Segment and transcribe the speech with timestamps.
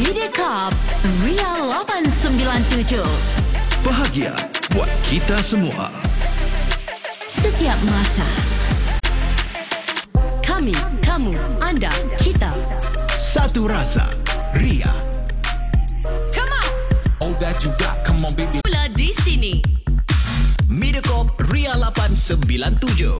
[0.00, 0.72] Mediacorp
[1.20, 3.04] Ria 897
[3.84, 4.32] Bahagia
[4.72, 5.92] buat kita semua.
[7.28, 8.24] Setiap masa
[10.40, 10.72] Kami,
[11.04, 12.48] kamu, anda, kita
[13.12, 14.08] Satu rasa.
[14.56, 14.88] Ria.
[16.32, 16.68] Come on
[17.20, 18.64] All that you got, come on baby.
[18.64, 19.60] Mula di sini
[20.64, 23.19] Mediacorp Ria 897.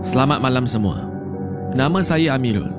[0.00, 1.08] Selamat malam semua.
[1.76, 2.72] Nama saya Amirul.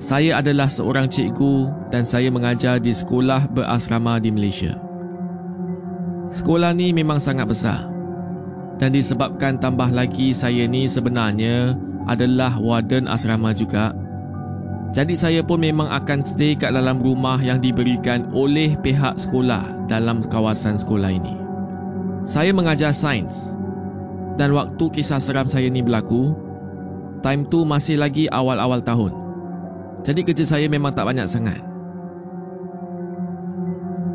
[0.00, 4.80] Saya adalah seorang cikgu dan saya mengajar di sekolah berasrama di Malaysia.
[6.32, 7.88] Sekolah ni memang sangat besar.
[8.76, 13.96] Dan disebabkan tambah lagi saya ni sebenarnya adalah warden asrama juga
[14.96, 20.24] jadi saya pun memang akan stay kat dalam rumah yang diberikan oleh pihak sekolah dalam
[20.24, 21.36] kawasan sekolah ini.
[22.24, 23.55] Saya mengajar sains
[24.36, 26.36] dan waktu kisah seram saya ni berlaku,
[27.24, 29.12] time tu masih lagi awal-awal tahun.
[30.04, 31.58] Jadi kerja saya memang tak banyak sangat.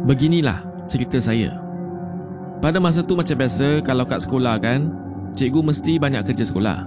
[0.06, 1.58] Beginilah cerita saya.
[2.62, 4.94] Pada masa tu macam biasa kalau kat sekolah kan,
[5.34, 6.86] cikgu mesti banyak kerja sekolah.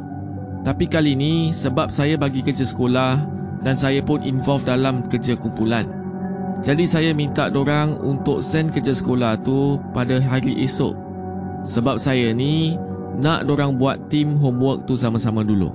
[0.64, 3.26] Tapi kali ni sebab saya bagi kerja sekolah
[3.66, 5.84] dan saya pun involve dalam kerja kumpulan.
[6.64, 10.96] Jadi saya minta dorang untuk send kerja sekolah tu pada hari esok.
[11.64, 12.80] Sebab saya ni
[13.19, 15.70] nak dorang buat team homework tu sama-sama dulu.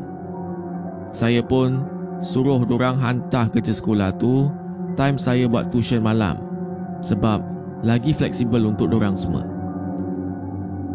[1.16, 1.84] Saya pun
[2.20, 4.52] suruh dorang hantar kerja sekolah tu
[5.00, 6.38] time saya buat tuition malam.
[7.00, 7.40] Sebab
[7.88, 9.48] lagi fleksibel untuk dorang semua.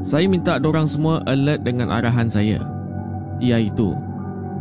[0.05, 2.61] Saya minta dorang semua alert dengan arahan saya.
[3.41, 3.97] Iaitu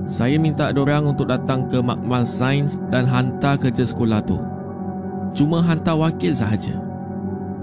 [0.08, 4.40] saya minta dorang untuk datang ke Makmal Sains dan hantar kerja sekolah tu.
[5.32, 6.76] Cuma hantar wakil sahaja.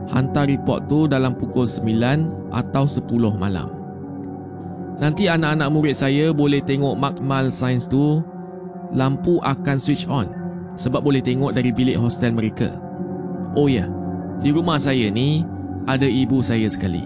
[0.09, 3.80] Hantar report tu dalam pukul 9 atau 10 malam.
[5.01, 8.21] Nanti anak-anak murid saya boleh tengok Makmal Sains tu,
[8.93, 10.29] lampu akan switch on
[10.77, 12.77] sebab boleh tengok dari bilik hostel mereka.
[13.57, 13.89] Oh ya,
[14.45, 15.43] di rumah saya ni
[15.89, 17.03] ada ibu saya sekali.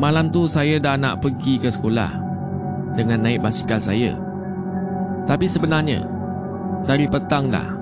[0.00, 2.10] Malam tu saya dah nak pergi ke sekolah
[2.96, 4.16] dengan naik basikal saya.
[5.28, 6.08] Tapi sebenarnya,
[6.88, 7.76] dari petang dah,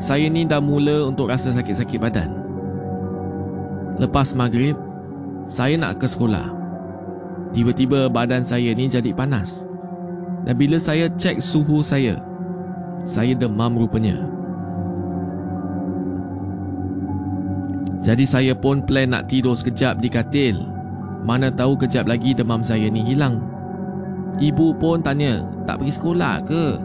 [0.00, 2.30] saya ni dah mula untuk rasa sakit-sakit badan.
[4.00, 4.78] Lepas maghrib,
[5.44, 6.57] saya nak ke sekolah.
[7.52, 9.64] Tiba-tiba badan saya ni jadi panas.
[10.44, 12.20] Dan bila saya cek suhu saya,
[13.08, 14.20] saya demam rupanya.
[18.04, 20.56] Jadi saya pun plan nak tidur sekejap di katil.
[21.26, 23.42] Mana tahu kejap lagi demam saya ni hilang.
[24.38, 26.78] Ibu pun tanya, tak pergi sekolah ke?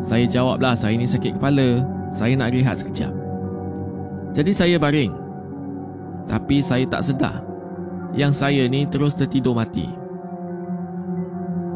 [0.00, 1.82] Saya jawablah saya ni sakit kepala.
[2.14, 3.10] Saya nak rehat sekejap.
[4.32, 5.12] Jadi saya baring.
[6.30, 7.48] Tapi saya tak sedar
[8.18, 9.86] yang saya ni terus tertidur mati.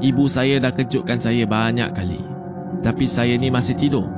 [0.02, 2.18] Ibu saya dah kejutkan saya banyak kali.
[2.82, 4.10] Tapi saya ni masih tidur.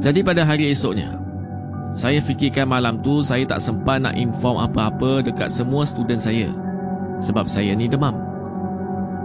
[0.00, 1.20] Jadi pada hari esoknya,
[1.92, 6.48] saya fikirkan malam tu saya tak sempat nak inform apa-apa dekat semua student saya.
[7.20, 8.16] Sebab saya ni demam.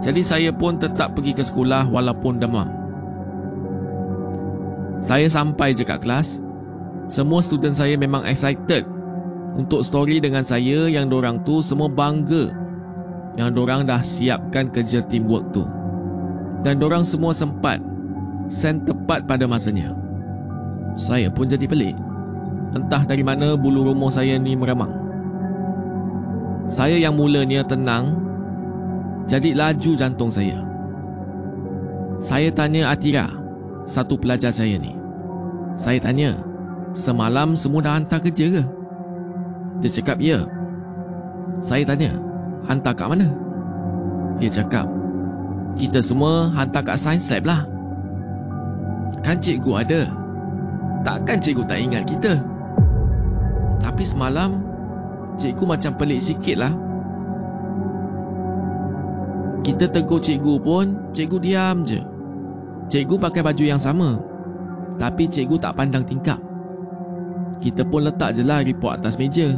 [0.04, 2.68] Jadi saya pun tetap pergi ke sekolah walaupun demam.
[5.00, 6.44] Saya sampai je kat kelas.
[7.08, 8.84] Semua student saya memang excited
[9.54, 12.50] untuk story dengan saya yang dorang tu semua bangga
[13.34, 15.66] yang dorang dah siapkan kerja teamwork tu.
[16.62, 17.82] Dan dorang semua sempat
[18.48, 19.92] send tepat pada masanya.
[20.94, 21.98] Saya pun jadi pelik.
[22.74, 24.90] Entah dari mana bulu rumah saya ni meremang.
[26.64, 28.16] Saya yang mulanya tenang,
[29.28, 30.64] jadi laju jantung saya.
[32.24, 33.28] Saya tanya Atira,
[33.84, 34.96] satu pelajar saya ni.
[35.76, 36.40] Saya tanya,
[36.96, 38.83] semalam semua dah hantar kerja ke?
[39.82, 40.44] Dia cakap, ya.
[41.58, 42.14] Saya tanya,
[42.68, 43.28] hantar kat mana?
[44.42, 44.90] Dia cakap,
[45.74, 47.62] kita semua hantar kat science lab lah.
[49.24, 50.00] Kan cikgu ada.
[51.04, 52.32] Takkan cikgu tak ingat kita?
[53.80, 54.60] Tapi semalam,
[55.36, 56.72] cikgu macam pelik sikit lah.
[59.64, 62.00] Kita tegur cikgu pun, cikgu diam je.
[62.92, 64.20] Cikgu pakai baju yang sama.
[65.00, 66.36] Tapi cikgu tak pandang tingkap.
[67.64, 69.56] Kita pun letak je lah report atas meja.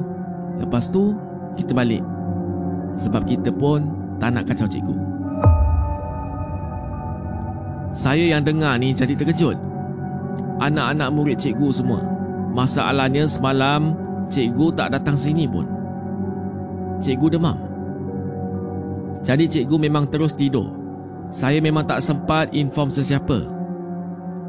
[0.62, 1.10] Lepas tu,
[1.58, 2.06] kita balik.
[2.94, 3.90] Sebab kita pun
[4.22, 4.94] tak nak kacau cikgu.
[7.90, 9.58] Saya yang dengar ni jadi terkejut.
[10.62, 11.98] Anak-anak murid cikgu semua.
[12.54, 13.98] Masalahnya semalam,
[14.30, 15.66] cikgu tak datang sini pun.
[17.02, 17.58] Cikgu demam.
[19.26, 20.70] Jadi cikgu memang terus tidur.
[21.34, 23.50] Saya memang tak sempat inform sesiapa.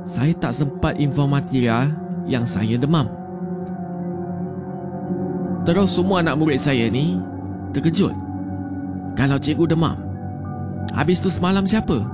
[0.05, 1.89] Saya tak sempat inform Matira
[2.29, 3.16] yang saya demam.
[5.67, 7.19] Terus semua anak murid saya ni
[7.75, 8.15] terkejut.
[9.19, 9.99] Kalau cikgu demam,
[10.95, 12.07] habis tu semalam siapa?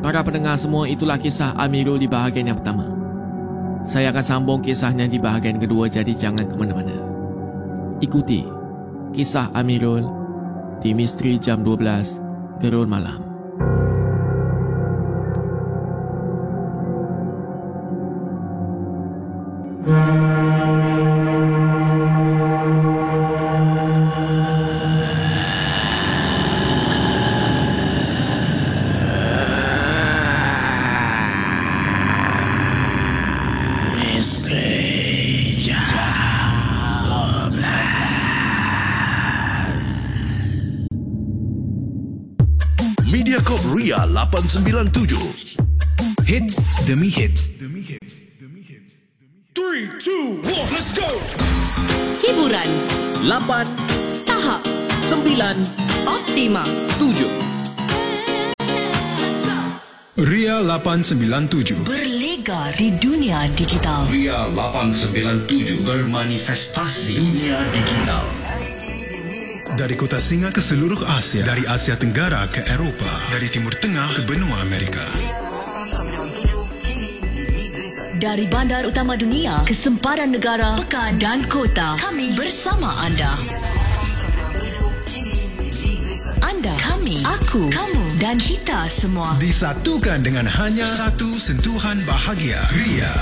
[0.00, 2.88] Para pendengar semua itulah kisah Amirul di bahagian yang pertama.
[3.84, 6.96] Saya akan sambung kisahnya di bahagian kedua jadi jangan ke mana-mana.
[8.00, 8.48] Ikuti
[9.12, 10.08] kisah Amirul
[10.80, 13.27] di Misteri Jam 12 Gerun Malam.
[44.78, 45.66] 897.
[46.24, 47.50] Hits demi hits.
[49.52, 51.18] Three, two, one, let's go.
[52.22, 52.70] Hiburan
[53.26, 53.66] 8,
[54.22, 54.62] tahap
[55.10, 55.66] 9,
[56.06, 56.62] optima
[56.94, 57.26] 7.
[60.14, 61.82] Ria 897.
[61.82, 64.06] berlegar di dunia digital.
[64.06, 68.47] Ria 897 bermanifestasi dunia digital.
[69.76, 74.24] Dari kota singa ke seluruh Asia, dari Asia Tenggara ke Eropah, dari Timur Tengah ke
[74.24, 75.04] benua Amerika.
[78.16, 83.32] Dari bandar utama dunia ke sempadan negara, pekan dan kota, kami bersama anda.
[86.40, 89.36] Anda, kami, aku, kamu dan kita semua.
[89.36, 92.64] Disatukan dengan hanya satu sentuhan bahagia.
[92.72, 93.12] Ria.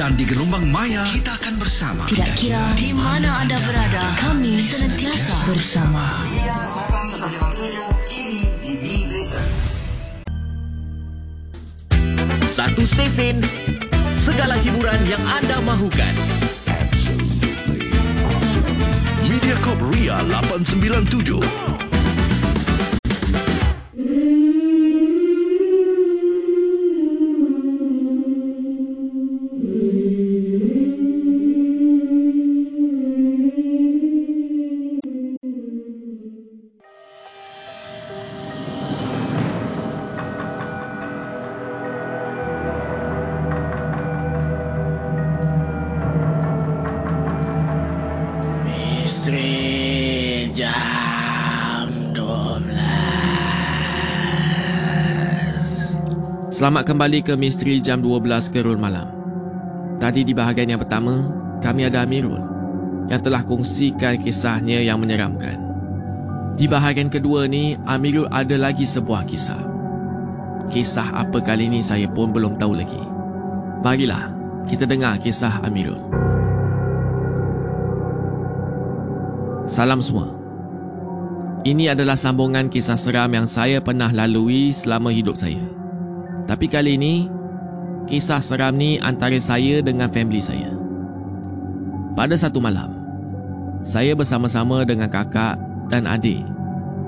[0.00, 2.08] Dan di gelombang maya kita akan bersama.
[2.08, 6.24] Tidak kira di mana anda berada, kami senantiasa bersama.
[12.48, 13.44] Satu stesen,
[14.16, 16.14] segala hiburan yang anda mahukan.
[19.28, 21.89] Mediacorp Ria 897.
[56.60, 59.08] Selamat kembali ke Misteri Jam 12 Kerul Malam.
[59.96, 61.24] Tadi di bahagian yang pertama,
[61.64, 62.36] kami ada Amirul
[63.08, 65.56] yang telah kongsikan kisahnya yang menyeramkan.
[66.60, 69.56] Di bahagian kedua ni, Amirul ada lagi sebuah kisah.
[70.68, 73.04] Kisah apa kali ini saya pun belum tahu lagi.
[73.80, 74.28] Marilah
[74.68, 75.96] kita dengar kisah Amirul.
[79.64, 80.28] Salam semua.
[81.64, 85.79] Ini adalah sambungan kisah seram yang saya pernah lalui selama hidup saya.
[86.60, 87.24] Tapi kali ini,
[88.04, 90.68] kisah seram ni antara saya dengan family saya.
[92.12, 93.00] Pada satu malam,
[93.80, 95.56] saya bersama-sama dengan kakak
[95.88, 96.44] dan adik,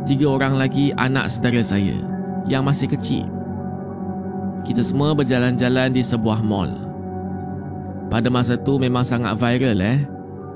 [0.09, 2.01] tiga orang lagi anak saudara saya
[2.49, 3.29] yang masih kecil.
[4.65, 6.73] Kita semua berjalan-jalan di sebuah mall.
[8.09, 10.01] Pada masa tu memang sangat viral eh.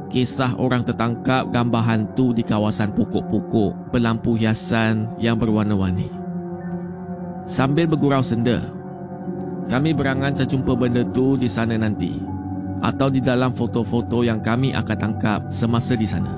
[0.09, 6.09] Kisah orang tertangkap gambar hantu di kawasan pokok-pokok berlampu hiasan yang berwarna-warni.
[7.45, 8.76] Sambil bergurau senda,
[9.67, 12.37] kami berangan terjumpa benda tu di sana nanti
[12.83, 16.35] atau di dalam foto-foto yang kami akan tangkap semasa di sana.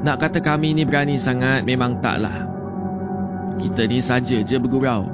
[0.00, 2.48] Nak kata kami ni berani sangat memang taklah.
[3.60, 5.04] Kita ni saja je bergurau.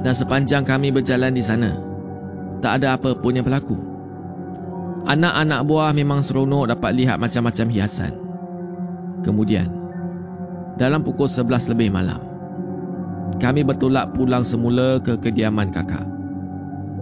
[0.00, 1.76] Dan sepanjang kami berjalan di sana,
[2.64, 3.76] tak ada apa pun yang berlaku.
[5.04, 8.16] Anak-anak buah memang seronok dapat lihat macam-macam hiasan.
[9.20, 9.68] Kemudian,
[10.80, 12.29] dalam pukul 11 lebih malam,
[13.38, 16.08] kami bertolak pulang semula ke kediaman kakak.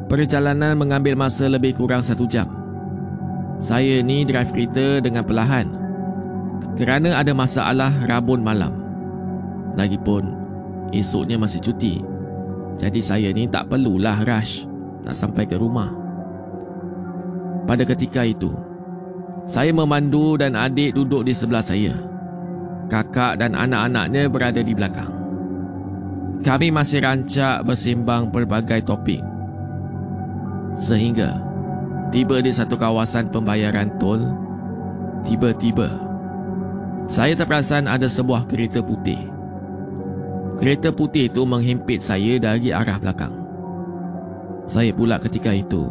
[0.09, 2.49] Perjalanan mengambil masa lebih kurang satu jam.
[3.59, 5.67] Saya ni drive kereta dengan perlahan
[6.79, 8.71] kerana ada masalah rabun malam.
[9.75, 10.31] Lagipun,
[10.95, 12.03] esoknya masih cuti.
[12.79, 14.63] Jadi saya ni tak perlulah rush
[15.03, 15.91] nak sampai ke rumah.
[17.67, 18.55] Pada ketika itu,
[19.45, 21.99] saya memandu dan adik duduk di sebelah saya.
[22.89, 25.18] Kakak dan anak-anaknya berada di belakang.
[26.39, 29.23] Kami masih rancak bersimbang pelbagai topik.
[30.79, 31.43] Sehingga
[32.15, 34.23] tiba di satu kawasan pembayaran tol,
[35.27, 35.91] tiba-tiba
[37.09, 39.19] saya terperasan ada sebuah kereta putih.
[40.61, 43.33] Kereta putih itu menghimpit saya dari arah belakang.
[44.69, 45.89] Saya pula ketika itu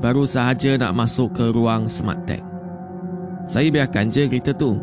[0.00, 2.40] baru sahaja nak masuk ke ruang smart tag.
[3.44, 4.78] Saya biarkan je kereta tu.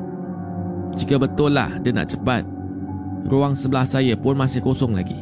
[0.99, 2.43] Jika betul lah dia nak cepat,
[3.27, 5.19] ruang sebelah saya pun masih kosong lagi.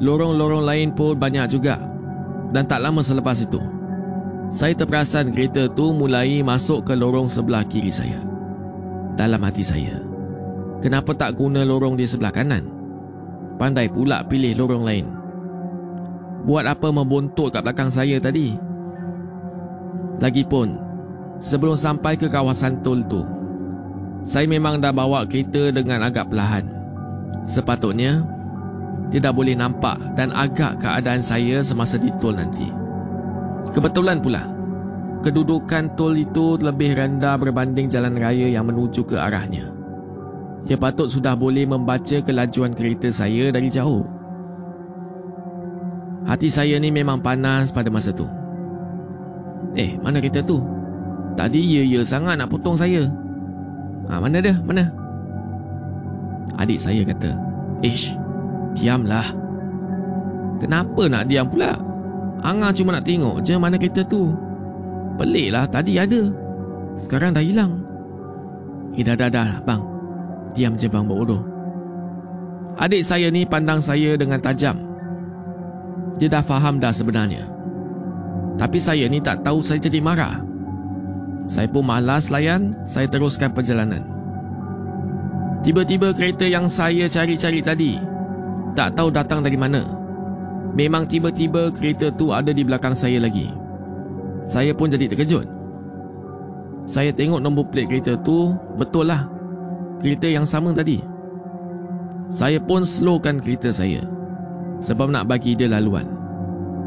[0.00, 1.78] Lorong-lorong lain pun banyak juga.
[2.50, 3.58] Dan tak lama selepas itu,
[4.54, 8.20] saya terperasan kereta tu mulai masuk ke lorong sebelah kiri saya.
[9.18, 9.98] Dalam hati saya,
[10.78, 12.66] kenapa tak guna lorong di sebelah kanan?
[13.58, 15.06] Pandai pula pilih lorong lain.
[16.46, 18.54] Buat apa membontot kat belakang saya tadi?
[20.22, 20.78] Lagipun,
[21.42, 23.26] sebelum sampai ke kawasan tol tu,
[24.22, 26.73] saya memang dah bawa kereta dengan agak perlahan.
[27.44, 28.22] Sepatutnya,
[29.12, 32.66] dia dah boleh nampak dan agak keadaan saya semasa di tol nanti.
[33.70, 34.42] Kebetulan pula,
[35.22, 39.70] kedudukan tol itu lebih rendah berbanding jalan raya yang menuju ke arahnya.
[40.64, 44.02] Dia patut sudah boleh membaca kelajuan kereta saya dari jauh.
[46.24, 48.24] Hati saya ni memang panas pada masa tu.
[49.76, 50.64] Eh, mana kereta tu?
[51.36, 53.04] Tadi ya-ya sangat nak potong saya.
[54.08, 54.56] Ha, mana dia?
[54.64, 55.03] Mana?
[56.54, 57.34] Adik saya kata,
[57.84, 58.14] Ish,
[58.78, 59.26] diamlah.
[60.62, 61.74] Kenapa nak diam pula?
[62.44, 64.30] Anga cuma nak tengok je mana kereta tu.
[65.16, 66.28] Peliklah tadi ada.
[66.94, 67.80] Sekarang dah hilang.
[68.94, 69.82] Eh dah dah dah bang.
[70.54, 71.42] Diam je bang bodoh.
[72.78, 74.78] Adik saya ni pandang saya dengan tajam.
[76.18, 77.48] Dia dah faham dah sebenarnya.
[78.54, 80.38] Tapi saya ni tak tahu saya jadi marah.
[81.50, 84.13] Saya pun malas layan, saya teruskan perjalanan.
[85.64, 87.96] Tiba-tiba kereta yang saya cari-cari tadi
[88.76, 89.80] tak tahu datang dari mana.
[90.76, 93.48] Memang tiba-tiba kereta tu ada di belakang saya lagi.
[94.44, 95.48] Saya pun jadi terkejut.
[96.84, 99.24] Saya tengok nombor plate kereta tu betul lah.
[100.04, 101.00] Kereta yang sama tadi.
[102.28, 104.04] Saya pun slowkan kereta saya.
[104.84, 106.04] Sebab nak bagi dia laluan.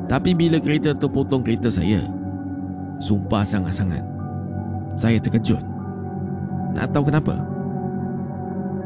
[0.06, 2.06] Tapi bila kereta tu potong kereta saya.
[3.02, 4.06] Sumpah sangat-sangat.
[4.94, 5.66] Saya terkejut.
[6.78, 7.42] Tak tahu kenapa.
[7.42, 7.57] Kenapa?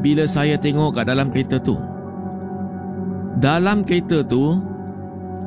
[0.02, 1.78] Bila saya tengok kat dalam kereta tu.
[3.38, 4.58] Dalam kereta tu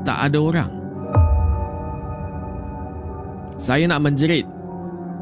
[0.08, 0.72] tak ada orang.
[3.60, 4.48] Saya nak menjerit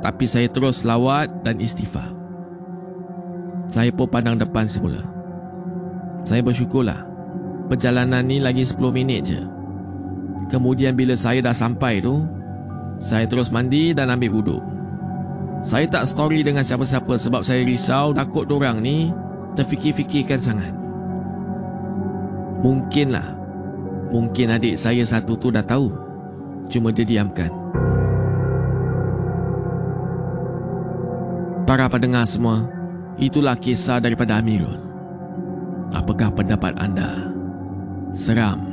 [0.06, 2.12] tapi saya terus lawat dan istighfar.
[3.72, 5.02] Saya pun pandang depan semula.
[6.28, 7.08] Saya bersyukurlah
[7.72, 9.42] perjalanan ni lagi 10 minit je.
[10.52, 12.28] Kemudian bila saya dah sampai tu,
[13.00, 14.64] saya terus mandi dan ambil wuduk.
[15.64, 19.16] Saya tak story dengan siapa-siapa sebab saya risau takut orang ni
[19.56, 20.84] terfikir-fikirkan sangat.
[22.64, 23.28] Mungkinlah
[24.16, 25.92] Mungkin adik saya satu tu dah tahu
[26.72, 27.52] Cuma dia diamkan
[31.68, 32.64] Para pendengar semua
[33.20, 34.80] Itulah kisah daripada Amirul
[35.92, 37.30] Apakah pendapat anda?
[38.16, 38.64] Seram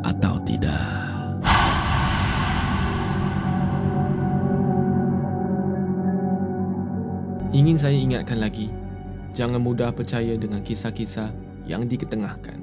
[0.00, 0.80] atau tidak?
[7.54, 8.66] Ingin saya ingatkan lagi
[9.34, 11.34] Jangan mudah percaya dengan kisah-kisah
[11.66, 12.54] yang diketengahkan.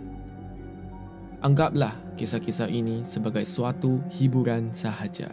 [1.44, 5.28] Anggaplah kisah-kisah ini sebagai suatu hiburan sahaja.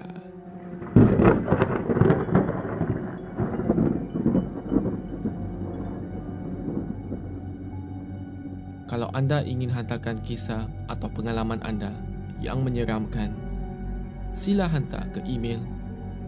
[8.90, 11.94] Kalau anda ingin hantarkan kisah atau pengalaman anda
[12.42, 13.30] yang menyeramkan,
[14.34, 15.62] sila hantar ke email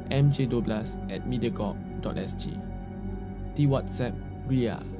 [0.07, 0.71] mj12
[1.11, 2.45] at mediacorp.sg
[3.59, 4.15] di WhatsApp
[4.47, 5.00] Ria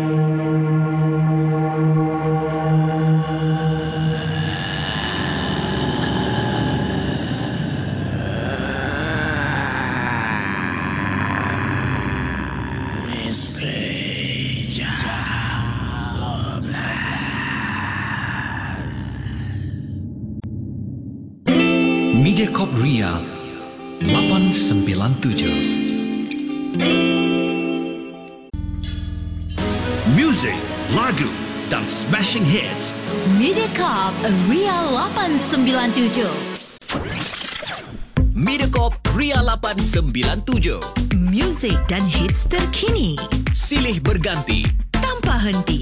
[42.51, 43.15] terkini.
[43.55, 44.67] Silih berganti.
[44.91, 45.79] Tanpa henti.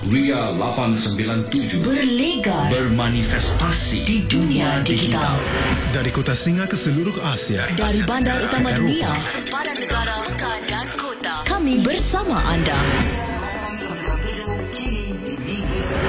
[0.00, 5.36] Ria 897 Berlegar Bermanifestasi di dunia digital.
[5.92, 7.66] Dari kota Singa ke seluruh Asia.
[7.74, 9.10] Dari Asia bandar Tenggara utama ke dunia.
[9.34, 11.34] Sempadan negara Pekan dan kota.
[11.44, 12.78] Kami bersama anda.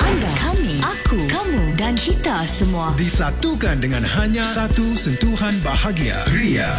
[0.01, 2.93] Anda, kami, aku, kamu dan kita semua.
[2.95, 6.23] Disatukan dengan hanya satu sentuhan bahagia.
[6.31, 6.71] Ria.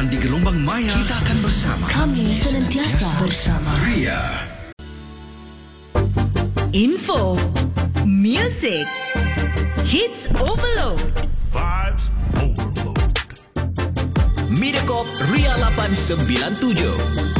[0.00, 4.48] Dan di gelombang maya Kita akan bersama Kami senantiasa bersama Ria.
[6.72, 7.36] Info
[8.08, 8.88] Music
[9.84, 11.04] Hits Overload
[11.52, 12.96] Vibes overload.
[14.56, 15.04] Mediacorp
[15.36, 17.39] Ria 897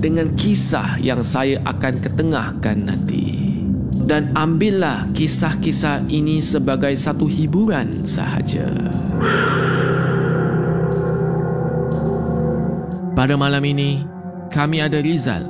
[0.00, 3.40] dengan kisah yang saya akan ketengahkan nanti.
[4.10, 8.66] dan ambillah kisah-kisah ini sebagai satu hiburan sahaja.
[13.14, 14.02] Pada malam ini,
[14.50, 15.46] kami ada Rizal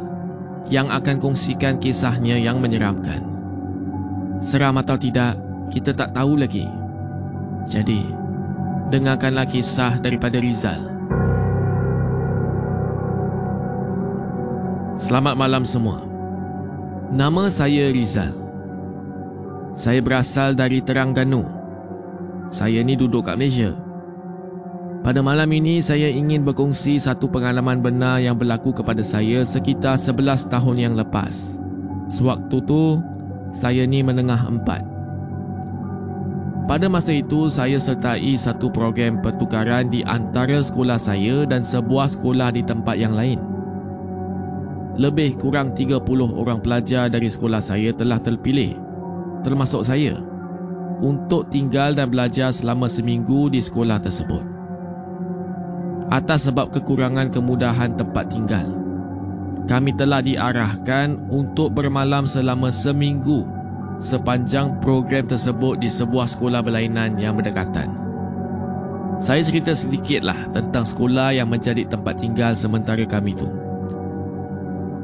[0.68, 3.24] yang akan kongsikan kisahnya yang menyeramkan.
[4.44, 5.40] Seram atau tidak,
[5.72, 6.68] kita tak tahu lagi.
[7.64, 8.04] Jadi,
[8.92, 10.99] dengarkanlah kisah daripada Rizal.
[15.00, 16.04] Selamat malam semua.
[17.08, 18.36] Nama saya Rizal.
[19.72, 21.40] Saya berasal dari Terengganu.
[22.52, 23.72] Saya ni duduk kat Malaysia.
[25.00, 30.52] Pada malam ini saya ingin berkongsi satu pengalaman benar yang berlaku kepada saya sekitar 11
[30.52, 31.56] tahun yang lepas.
[32.12, 33.00] Sewaktu tu
[33.56, 34.84] saya ni menengah empat.
[36.68, 42.52] Pada masa itu saya sertai satu program pertukaran di antara sekolah saya dan sebuah sekolah
[42.52, 43.49] di tempat yang lain.
[44.98, 46.03] Lebih kurang 30
[46.35, 48.74] orang pelajar dari sekolah saya telah terpilih
[49.40, 50.20] termasuk saya
[51.00, 54.44] untuk tinggal dan belajar selama seminggu di sekolah tersebut
[56.11, 58.66] atas sebab kekurangan kemudahan tempat tinggal.
[59.70, 63.46] Kami telah diarahkan untuk bermalam selama seminggu
[64.03, 67.94] sepanjang program tersebut di sebuah sekolah berlainan yang berdekatan.
[69.22, 73.69] Saya cerita sedikitlah tentang sekolah yang menjadi tempat tinggal sementara kami itu.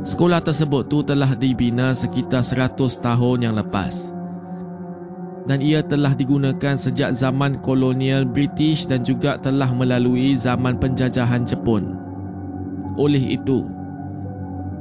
[0.07, 4.15] Sekolah tersebut tu telah dibina sekitar 100 tahun yang lepas
[5.47, 11.95] dan ia telah digunakan sejak zaman kolonial British dan juga telah melalui zaman penjajahan Jepun.
[12.99, 13.63] Oleh itu,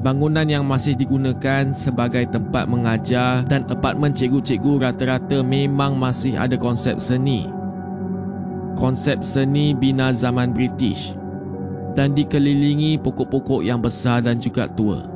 [0.02, 6.98] bangunan yang masih digunakan sebagai tempat mengajar dan apartmen cikgu-cikgu rata-rata memang masih ada konsep
[6.98, 7.46] seni.
[8.76, 11.16] Konsep seni bina zaman British
[11.96, 15.15] dan dikelilingi pokok-pokok yang besar dan juga tua.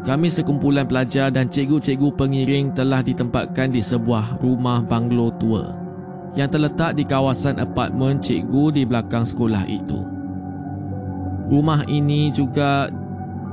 [0.00, 5.76] Kami sekumpulan pelajar dan cikgu-cikgu pengiring telah ditempatkan di sebuah rumah banglo tua
[6.32, 10.00] yang terletak di kawasan apartmen cikgu di belakang sekolah itu.
[11.50, 12.86] Rumah ini juga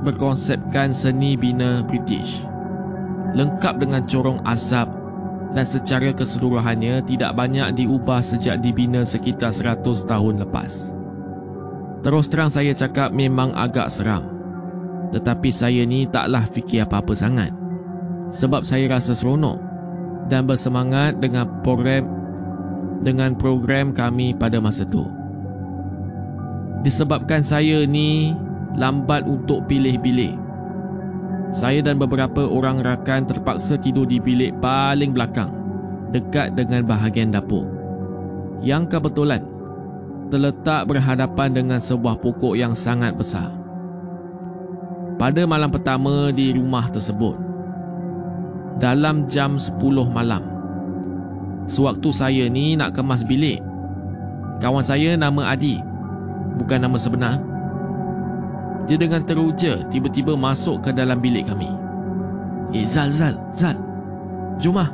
[0.06, 2.40] berkonsepkan seni bina British.
[3.34, 4.88] Lengkap dengan corong asap
[5.52, 10.94] dan secara keseluruhannya tidak banyak diubah sejak dibina sekitar 100 tahun lepas.
[12.06, 14.37] Terus terang saya cakap memang agak seram.
[15.08, 17.52] Tetapi saya ni taklah fikir apa-apa sangat.
[18.28, 19.56] Sebab saya rasa seronok
[20.28, 22.04] Dan bersemangat dengan program
[23.00, 25.08] Dengan program kami pada masa tu.
[26.84, 28.36] Disebabkan saya ni
[28.78, 30.36] lambat untuk pilih bilik.
[31.50, 35.50] Saya dan beberapa orang rakan terpaksa tidur di bilik paling belakang
[36.14, 37.66] Dekat dengan bahagian dapur.
[38.62, 39.42] Yang kebetulan
[40.28, 43.57] terletak berhadapan dengan sebuah pokok yang sangat besar
[45.18, 47.34] pada malam pertama di rumah tersebut.
[48.78, 49.74] Dalam jam 10
[50.14, 50.40] malam.
[51.66, 53.58] Sewaktu saya ni nak kemas bilik.
[54.62, 55.82] Kawan saya nama Adi.
[56.62, 57.42] Bukan nama sebenar.
[58.86, 61.68] Dia dengan teruja tiba-tiba masuk ke dalam bilik kami.
[62.72, 63.76] Eh Zal, Zal, Zal.
[64.62, 64.88] Jom lah.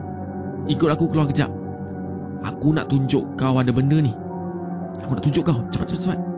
[0.67, 1.53] Ikut aku keluar kejap.
[2.43, 4.11] Aku nak tunjuk kau ada benda ni.
[5.05, 5.61] Aku nak tunjuk kau.
[5.69, 6.34] Cepat, cepat, cepat.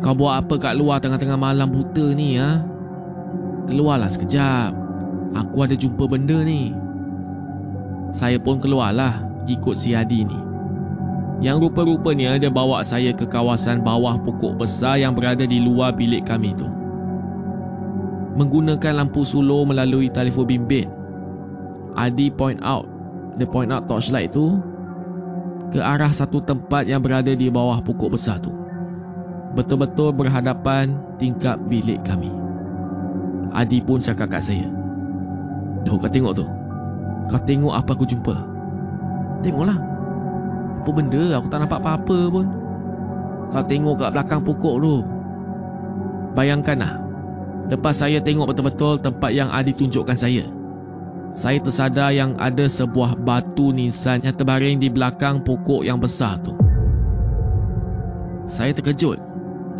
[0.00, 2.64] Kau buat apa kat luar tengah-tengah malam buta ni ha?
[3.68, 4.72] Keluarlah sekejap.
[5.36, 6.72] Aku ada jumpa benda ni.
[8.10, 10.40] Saya pun keluarlah Ikut si Adi ni.
[11.44, 16.24] Yang rupa-rupanya dia bawa saya ke kawasan bawah pokok besar Yang berada di luar bilik
[16.24, 16.68] kami tu.
[18.40, 20.88] Menggunakan lampu suluh melalui telefon bimbit.
[21.92, 22.88] Adi point out
[23.36, 24.56] Dia point out torchlight tu
[25.68, 28.69] Ke arah satu tempat yang berada di bawah pokok besar tu
[29.54, 32.30] betul-betul berhadapan tingkap bilik kami.
[33.50, 34.66] Adi pun cakap kat saya.
[35.82, 36.46] Tuh kau tengok tu.
[37.26, 38.36] Kau tengok apa aku jumpa.
[39.42, 39.78] Tengoklah.
[40.80, 42.46] Apa benda aku tak nampak apa-apa pun.
[43.50, 44.94] Kau tengok kat belakang pokok tu.
[46.38, 47.02] Bayangkanlah.
[47.70, 50.46] Lepas saya tengok betul-betul tempat yang Adi tunjukkan saya.
[51.34, 56.54] Saya tersadar yang ada sebuah batu nisan yang terbaring di belakang pokok yang besar tu.
[58.50, 59.29] Saya terkejut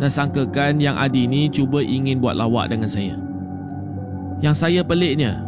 [0.01, 3.13] dan sangkakan yang Adi ni cuba ingin buat lawak dengan saya.
[4.41, 5.45] Yang saya peliknya,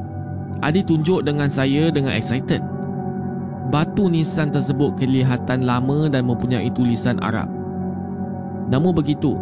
[0.61, 2.61] Adi tunjuk dengan saya dengan excited.
[3.73, 7.49] Batu nisan tersebut kelihatan lama dan mempunyai tulisan Arab.
[8.69, 9.33] Namun begitu,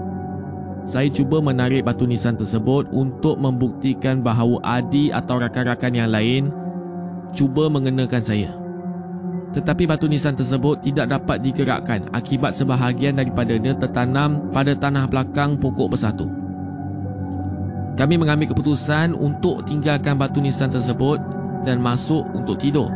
[0.88, 6.43] saya cuba menarik batu nisan tersebut untuk membuktikan bahawa Adi atau rakan-rakan yang lain
[7.36, 8.61] cuba mengenakan saya
[9.52, 15.92] tetapi batu nisan tersebut tidak dapat digerakkan akibat sebahagian daripadanya tertanam pada tanah belakang pokok
[15.92, 16.28] besar itu.
[18.00, 21.20] Kami mengambil keputusan untuk tinggalkan batu nisan tersebut
[21.68, 22.88] dan masuk untuk tidur.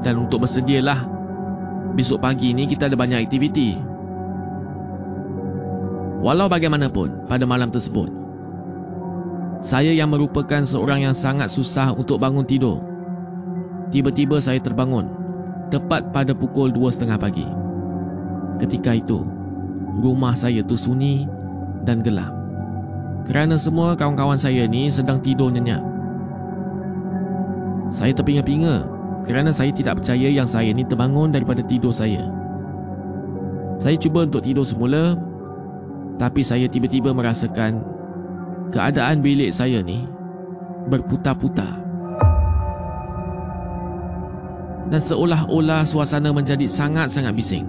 [0.00, 1.04] Dan untuk bersedialah
[1.92, 3.76] besok pagi ni kita ada banyak aktiviti.
[6.24, 8.08] Walau bagaimanapun pada malam tersebut,
[9.60, 12.80] saya yang merupakan seorang yang sangat susah untuk bangun tidur.
[13.92, 15.25] Tiba-tiba saya terbangun
[15.70, 17.46] tepat pada pukul 2.30 pagi.
[18.56, 19.20] Ketika itu,
[20.00, 21.28] rumah saya tu sunyi
[21.84, 22.32] dan gelap.
[23.26, 25.82] Kerana semua kawan-kawan saya ni sedang tidur nyenyak.
[27.90, 28.86] Saya terpinga-pinga
[29.26, 32.30] kerana saya tidak percaya yang saya ni terbangun daripada tidur saya.
[33.76, 35.18] Saya cuba untuk tidur semula
[36.16, 37.82] tapi saya tiba-tiba merasakan
[38.72, 40.06] keadaan bilik saya ni
[40.86, 41.85] berputar-putar.
[44.86, 47.66] Dan seolah-olah suasana menjadi sangat-sangat bising.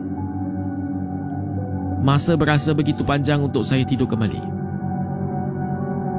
[2.05, 4.39] Masa berasa begitu panjang untuk saya tidur kembali.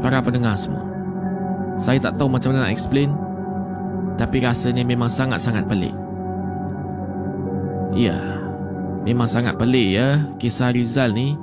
[0.03, 0.85] Para pendengar semua,
[1.79, 3.15] saya tak tahu macam mana nak explain,
[4.19, 5.95] tapi rasanya memang sangat-sangat pelik.
[7.95, 8.19] Ya,
[9.07, 11.39] memang sangat pelik ya kisah Rizal ni.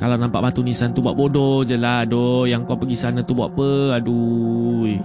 [0.00, 3.38] Kalau nampak batu nisan tu buat bodoh je lah Aduh Yang kau pergi sana tu
[3.38, 4.98] buat apa Aduh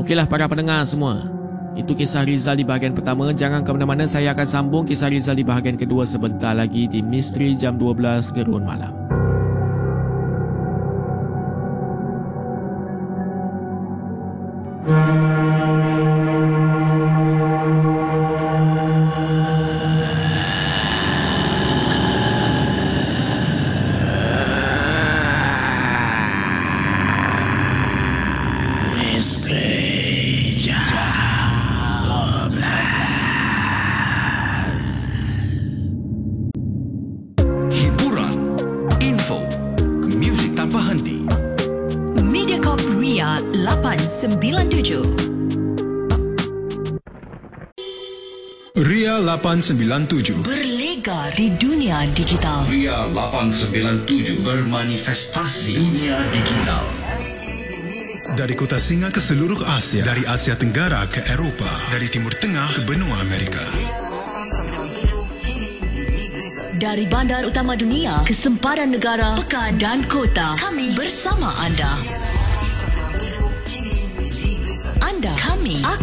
[0.00, 1.28] Okeylah para pendengar semua
[1.74, 3.34] itu kisah Rizal di bahagian pertama.
[3.34, 7.58] Jangan ke mana-mana, saya akan sambung kisah Rizal di bahagian kedua sebentar lagi di Misteri
[7.58, 8.94] Jam 12 Gerun Malam.
[14.84, 15.23] Hiburan,
[44.24, 45.04] 897.
[48.72, 52.64] Ria 897 Berlega di dunia digital.
[52.64, 56.84] Ria 897 bermanifestasi dunia digital.
[58.32, 62.80] Dari kota Singa ke seluruh Asia Dari Asia Tenggara ke Eropah Dari Timur Tengah ke
[62.88, 63.60] benua Amerika
[66.80, 71.52] Dari bandar utama dunia ke sempadan negara, pekan dan kota, kami bersama.
[71.60, 71.92] Anda,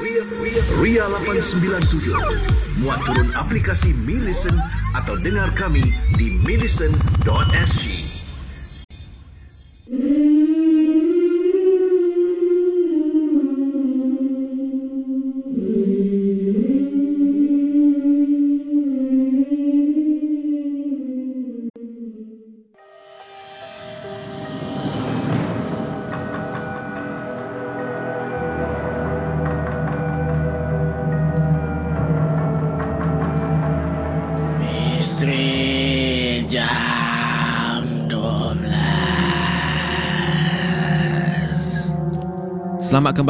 [0.00, 4.56] Ria, Ria, Ria 897 Muat turun aplikasi Mi Listen
[4.96, 8.09] atau dengar kami di millicent.sg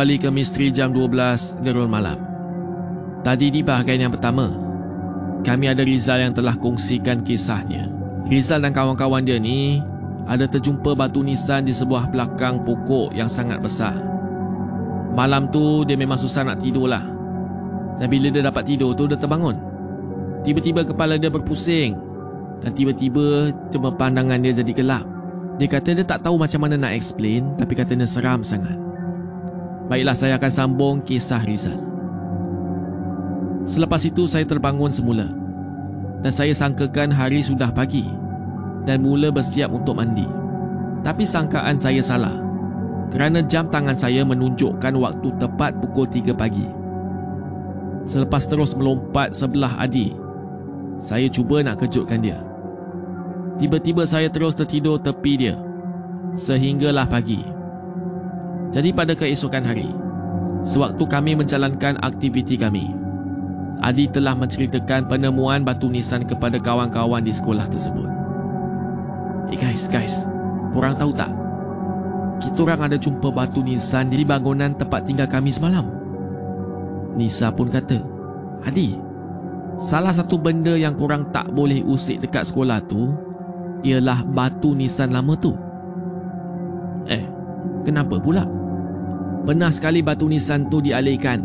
[0.00, 2.16] kembali ke Misteri Jam 12 Gerul Malam.
[3.20, 4.48] Tadi di bahagian yang pertama
[5.44, 7.84] Kami ada Rizal yang telah kongsikan kisahnya.
[8.24, 9.84] Rizal dan kawan-kawan dia ni
[10.24, 13.92] Ada terjumpa batu nisan di sebuah belakang pokok yang sangat besar.
[15.12, 17.04] Malam tu dia memang susah nak tidur lah.
[18.00, 19.60] Dan bila dia dapat tidur tu dia terbangun.
[20.48, 21.92] Tiba-tiba kepala dia berpusing
[22.64, 25.04] dan tiba-tiba cuma pandangan dia jadi gelap.
[25.60, 28.80] Dia kata dia tak tahu macam mana nak explain tapi katanya seram sangat.
[29.90, 31.74] Baiklah saya akan sambung kisah Rizal.
[33.66, 35.26] Selepas itu saya terbangun semula
[36.22, 38.07] dan saya sangkakan hari sudah pagi
[38.87, 40.31] dan mula bersiap untuk mandi.
[41.03, 42.38] Tapi sangkaan saya salah
[43.11, 46.70] kerana jam tangan saya menunjukkan waktu tepat pukul 3 pagi.
[48.07, 50.14] Selepas terus melompat sebelah Adi,
[51.03, 52.38] saya cuba nak kejutkan dia.
[53.59, 55.59] Tiba-tiba saya terus tertidur tepi dia.
[56.38, 57.42] Sehinggalah pagi.
[58.70, 59.90] Jadi pada keesokan hari,
[60.62, 62.94] sewaktu kami menjalankan aktiviti kami,
[63.80, 68.11] Adi telah menceritakan penemuan batu nisan kepada kawan-kawan di sekolah tersebut.
[69.50, 70.28] Eh guys, guys,
[70.70, 71.33] korang tahu tak?
[72.44, 75.88] Kita orang ada jumpa batu nisan di bangunan tempat tinggal kami semalam.
[77.16, 77.98] Nisa pun kata,
[78.68, 78.94] Adi,
[79.80, 83.16] salah satu benda yang korang tak boleh usik dekat sekolah tu
[83.80, 85.56] ialah batu nisan lama tu.
[87.09, 87.24] Eh,
[87.83, 88.60] kenapa pula?
[89.40, 91.40] Pernah sekali batu nisan tu dialihkan.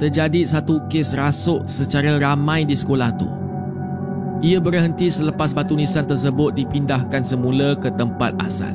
[0.00, 3.28] Terjadi satu kes rasuk secara ramai di sekolah tu.
[4.42, 8.74] Ia berhenti selepas batu nisan tersebut dipindahkan semula ke tempat asal.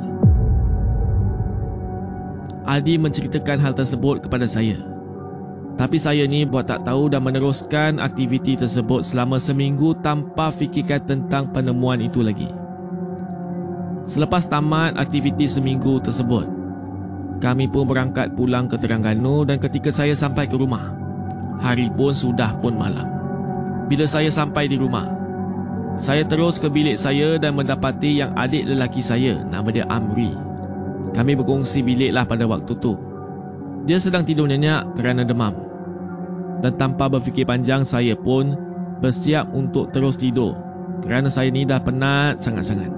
[2.63, 4.79] Adi menceritakan hal tersebut kepada saya.
[5.77, 11.53] Tapi saya ni buat tak tahu dan meneruskan aktiviti tersebut selama seminggu tanpa fikirkan tentang
[11.53, 12.49] penemuan itu lagi.
[14.07, 16.56] Selepas tamat aktiviti seminggu tersebut,
[17.37, 20.93] kami pun berangkat pulang ke Terengganu dan ketika saya sampai ke rumah,
[21.61, 23.05] hari pun sudah pun malam.
[23.85, 25.05] Bila saya sampai di rumah,
[25.97, 30.33] saya terus ke bilik saya dan mendapati yang adik lelaki saya, nama dia Amri.
[31.13, 32.97] Kami berkongsi bilik lah pada waktu tu.
[33.87, 35.55] Dia sedang tidur nyenyak kerana demam.
[36.61, 38.57] Dan tanpa berfikir panjang, saya pun
[38.97, 40.57] bersiap untuk terus tidur
[41.05, 42.89] kerana saya ni dah penat sangat-sangat.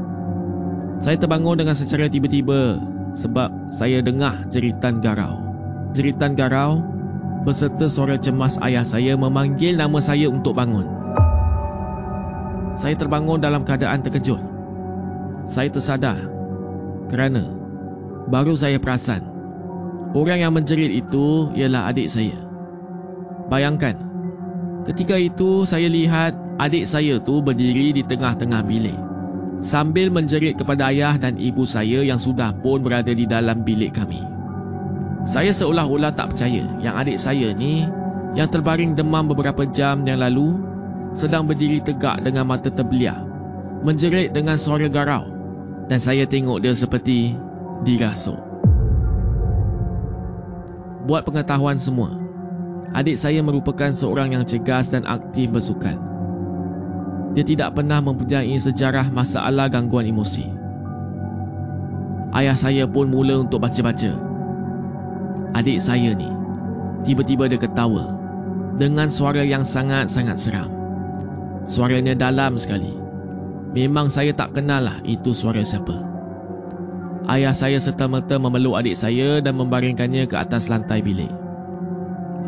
[0.99, 2.79] Saya terbangun dengan secara tiba-tiba
[3.13, 5.41] sebab saya dengar jeritan garau.
[5.93, 6.83] Jeritan garau
[7.43, 10.85] beserta suara cemas ayah saya memanggil nama saya untuk bangun.
[12.79, 14.39] Saya terbangun dalam keadaan terkejut.
[15.49, 16.19] Saya tersadar
[17.09, 17.41] kerana
[18.29, 19.25] baru saya perasan
[20.13, 22.37] orang yang menjerit itu ialah adik saya.
[23.49, 23.97] Bayangkan,
[24.85, 29.08] ketika itu saya lihat adik saya tu berdiri di tengah-tengah bilik
[29.59, 34.23] sambil menjerit kepada ayah dan ibu saya yang sudah pun berada di dalam bilik kami.
[35.27, 37.83] Saya seolah-olah tak percaya yang adik saya ni
[38.33, 40.55] yang terbaring demam beberapa jam yang lalu
[41.11, 43.19] sedang berdiri tegak dengan mata terbeliak,
[43.83, 45.27] menjerit dengan suara garau
[45.91, 47.35] dan saya tengok dia seperti
[47.83, 48.39] dirasuk.
[51.09, 52.15] Buat pengetahuan semua,
[52.93, 56.08] adik saya merupakan seorang yang cegas dan aktif bersukan.
[57.37, 60.49] Dia tidak pernah mempunyai sejarah masalah gangguan emosi.
[62.33, 64.17] Ayah saya pun mula untuk baca-baca.
[65.53, 66.29] Adik saya ni,
[67.01, 68.13] tiba-tiba dia ketawa
[68.77, 70.69] dengan suara yang sangat-sangat seram.
[71.69, 72.97] Suaranya dalam sekali.
[73.69, 75.93] Memang saya tak kenal lah itu suara siapa.
[77.29, 81.29] Ayah saya serta-merta memeluk adik saya dan membaringkannya ke atas lantai bilik.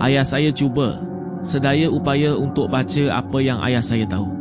[0.02, 1.06] Ayah saya cuba
[1.46, 4.41] sedaya upaya untuk baca apa yang ayah saya tahu.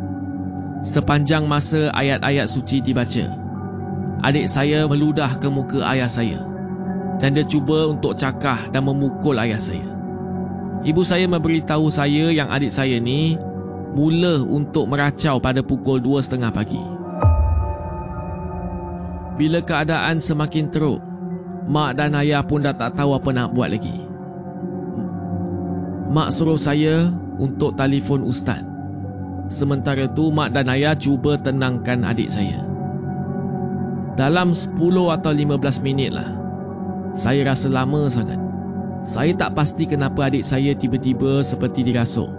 [0.81, 3.29] Sepanjang masa ayat-ayat suci dibaca,
[4.25, 6.40] adik saya meludah ke muka ayah saya
[7.21, 9.85] dan dia cuba untuk cakah dan memukul ayah saya.
[10.81, 13.37] Ibu saya memberitahu saya yang adik saya ni
[13.93, 16.81] mula untuk meracau pada pukul 2.30 pagi.
[19.37, 21.05] Bila keadaan semakin teruk,
[21.69, 24.01] mak dan ayah pun dah tak tahu apa nak buat lagi.
[26.09, 28.70] Mak suruh saya untuk telefon ustaz.
[29.51, 32.63] Sementara tu mak dan ayah cuba tenangkan adik saya.
[34.15, 34.79] Dalam 10
[35.11, 36.31] atau 15 minit lah.
[37.19, 38.39] Saya rasa lama sangat.
[39.03, 42.31] Saya tak pasti kenapa adik saya tiba-tiba seperti dirasuk.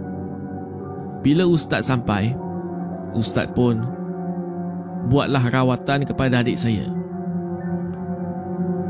[1.19, 2.32] Bila ustaz sampai,
[3.12, 3.84] ustaz pun
[5.12, 6.88] buatlah rawatan kepada adik saya.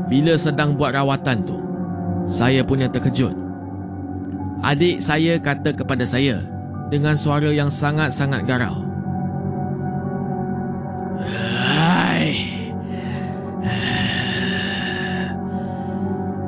[0.06, 1.58] Bila sedang buat rawatan tu,
[2.22, 3.34] saya punya terkejut.
[4.62, 6.38] Adik saya kata kepada saya,
[6.92, 8.84] dengan suara yang sangat-sangat garau.
[11.24, 12.52] Hai.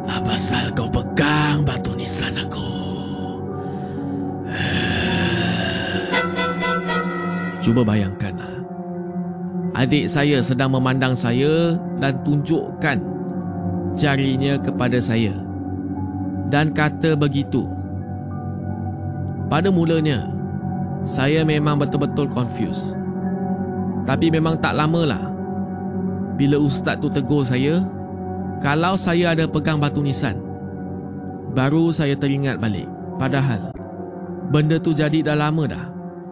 [0.04, 2.68] Apa sal kau pegang batu nisan aku?
[7.64, 8.60] Cuba bayangkanlah.
[9.72, 13.00] Adik saya sedang memandang saya dan tunjukkan
[13.96, 15.32] jarinya kepada saya.
[16.52, 17.64] Dan kata begitu.
[19.48, 20.33] Pada mulanya,
[21.04, 22.96] saya memang betul-betul confused.
[24.08, 25.32] Tapi memang tak lamalah.
[26.34, 27.84] Bila ustaz tu tegur saya,
[28.58, 30.40] kalau saya ada pegang batu nisan,
[31.54, 32.90] baru saya teringat balik.
[33.20, 33.70] Padahal,
[34.50, 35.93] benda tu jadi dah lama dah.